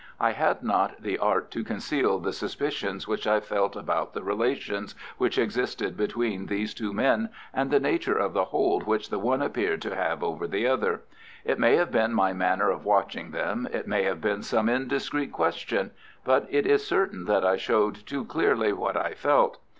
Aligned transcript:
I 0.19 0.31
had 0.31 0.63
not 0.63 1.03
the 1.03 1.19
art 1.19 1.51
to 1.51 1.63
conceal 1.63 2.17
the 2.17 2.33
suspicions 2.33 3.07
which 3.07 3.27
I 3.27 3.39
felt 3.39 3.75
about 3.75 4.13
the 4.15 4.23
relations 4.23 4.95
which 5.19 5.37
existed 5.37 5.95
between 5.95 6.47
these 6.47 6.73
two 6.73 6.91
men 6.91 7.29
and 7.53 7.69
the 7.69 7.79
nature 7.79 8.17
of 8.17 8.33
the 8.33 8.45
hold 8.45 8.87
which 8.87 9.11
the 9.11 9.19
one 9.19 9.43
appeared 9.43 9.79
to 9.83 9.95
have 9.95 10.23
over 10.23 10.47
the 10.47 10.65
other. 10.65 11.01
It 11.45 11.59
may 11.59 11.75
have 11.75 11.91
been 11.91 12.15
my 12.15 12.33
manner 12.33 12.71
of 12.71 12.83
watching 12.83 13.29
them, 13.29 13.67
it 13.71 13.85
may 13.85 14.01
have 14.01 14.21
been 14.21 14.41
some 14.41 14.69
indiscreet 14.69 15.31
question, 15.31 15.91
but 16.23 16.47
it 16.49 16.65
is 16.65 16.83
certain 16.83 17.25
that 17.25 17.45
I 17.45 17.55
showed 17.57 17.93
too 18.07 18.25
clearly 18.25 18.73
what 18.73 18.97
I 18.97 19.13
felt. 19.13 19.59